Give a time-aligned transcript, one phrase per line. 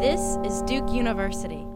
[0.00, 1.66] This is Duke University.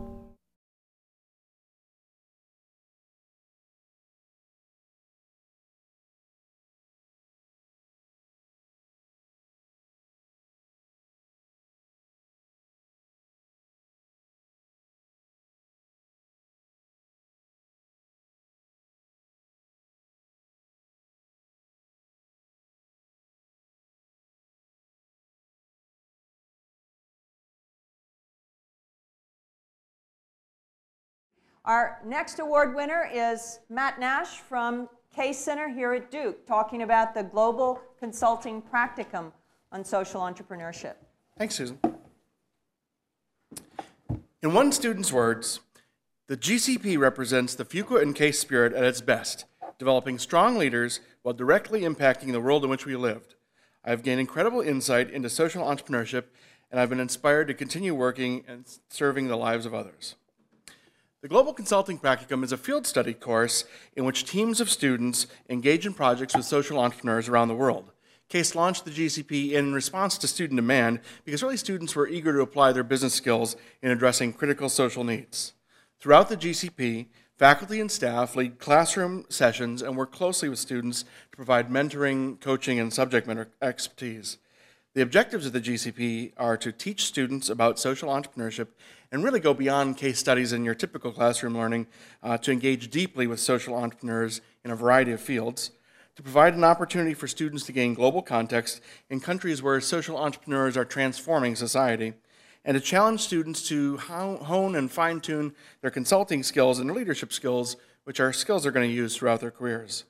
[31.64, 37.14] Our next award winner is Matt Nash from Case Center here at Duke, talking about
[37.14, 39.30] the Global Consulting Practicum
[39.70, 40.94] on social entrepreneurship.
[41.38, 41.78] Thanks, Susan.
[44.42, 45.60] In one student's words,
[46.26, 49.44] the GCP represents the Fuqua and Case spirit at its best,
[49.78, 53.36] developing strong leaders while directly impacting the world in which we lived.
[53.84, 56.24] I have gained incredible insight into social entrepreneurship,
[56.72, 60.16] and I've been inspired to continue working and serving the lives of others.
[61.22, 65.86] The Global Consulting Practicum is a field study course in which teams of students engage
[65.86, 67.92] in projects with social entrepreneurs around the world.
[68.28, 72.40] CASE launched the GCP in response to student demand because early students were eager to
[72.40, 75.52] apply their business skills in addressing critical social needs.
[76.00, 77.06] Throughout the GCP,
[77.36, 82.80] faculty and staff lead classroom sessions and work closely with students to provide mentoring, coaching,
[82.80, 84.38] and subject matter expertise.
[84.94, 88.68] The objectives of the GCP are to teach students about social entrepreneurship
[89.10, 91.86] and really go beyond case studies in your typical classroom learning
[92.22, 95.70] uh, to engage deeply with social entrepreneurs in a variety of fields,
[96.14, 100.76] to provide an opportunity for students to gain global context in countries where social entrepreneurs
[100.76, 102.12] are transforming society,
[102.62, 107.76] and to challenge students to hone and fine tune their consulting skills and leadership skills,
[108.04, 110.04] which are skills they're going to use throughout their careers.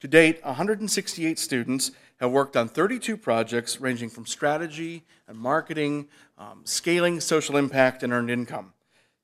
[0.00, 6.62] To date, 168 students have worked on 32 projects ranging from strategy and marketing, um,
[6.64, 8.72] scaling social impact, and earned income.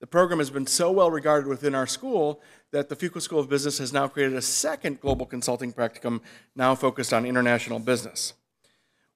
[0.01, 3.49] The program has been so well regarded within our school that the Fuqua School of
[3.49, 6.21] Business has now created a second global consulting practicum
[6.57, 8.33] now focused on international business.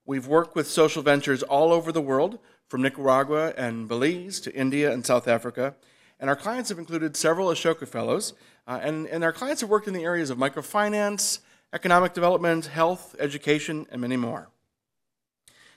[0.04, 2.38] We've worked with social ventures all over the world,
[2.68, 5.74] from Nicaragua and Belize to India and South Africa,
[6.24, 8.32] and our clients have included several Ashoka Fellows,
[8.66, 11.40] uh, and, and our clients have worked in the areas of microfinance,
[11.74, 14.48] economic development, health, education, and many more.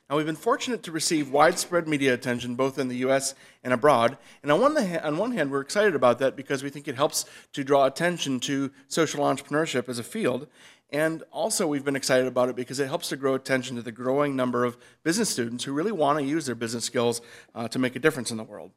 [0.09, 4.17] Now, we've been fortunate to receive widespread media attention both in the US and abroad.
[4.41, 7.25] And on one, on one hand, we're excited about that because we think it helps
[7.51, 10.47] to draw attention to social entrepreneurship as a field.
[10.91, 13.91] And also, we've been excited about it because it helps to grow attention to the
[13.91, 17.19] growing number of business students who really want to use their business skills
[17.53, 18.71] uh, to make a difference in the world.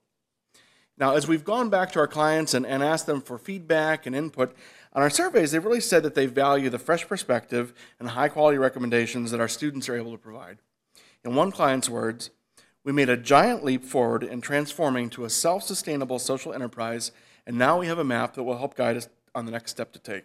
[1.01, 4.15] Now, as we've gone back to our clients and, and asked them for feedback and
[4.15, 4.55] input,
[4.93, 8.59] on our surveys, they've really said that they value the fresh perspective and high quality
[8.59, 10.59] recommendations that our students are able to provide.
[11.25, 12.29] In one client's words,
[12.85, 17.13] we made a giant leap forward in transforming to a self sustainable social enterprise,
[17.47, 19.93] and now we have a map that will help guide us on the next step
[19.93, 20.25] to take.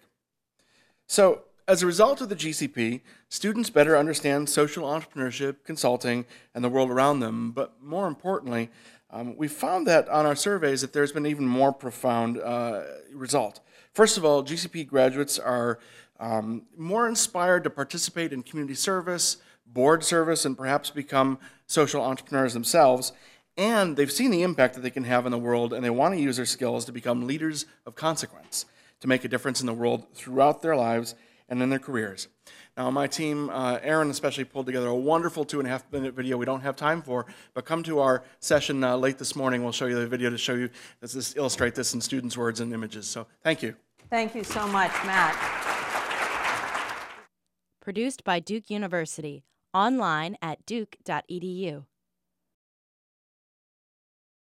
[1.08, 6.70] So, as a result of the GCP, students better understand social entrepreneurship, consulting, and the
[6.70, 8.70] world around them, but more importantly,
[9.16, 12.82] um, we found that on our surveys that there's been even more profound uh,
[13.14, 13.62] result.
[13.94, 15.80] First of all, GCP graduates are
[16.20, 22.54] um, more inspired to participate in community service, board service, and perhaps become social entrepreneurs
[22.54, 23.14] themselves.
[23.56, 26.14] And they've seen the impact that they can have in the world, and they want
[26.14, 28.66] to use their skills to become leaders of consequence,
[29.00, 31.16] to make a difference in the world throughout their lives
[31.50, 32.28] and in their careers.
[32.78, 36.14] Now, my team, uh, Aaron especially, pulled together a wonderful two and a half minute
[36.14, 39.64] video we don't have time for, but come to our session uh, late this morning.
[39.64, 40.70] We'll show you the video to show you,
[41.02, 43.08] this illustrate this in students' words and images.
[43.08, 43.76] So, thank you.
[44.10, 45.36] Thank you so much, Matt.
[47.82, 51.86] Produced by Duke University, online at duke.edu.